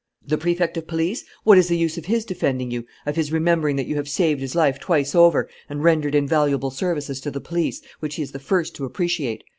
[0.25, 1.23] "The Prefect of Police?
[1.43, 4.41] What is the use of his defending you, of his remembering that you have saved
[4.41, 8.39] his life twice over and rendered invaluable services to the police which he is the
[8.39, 9.43] first to appreciate?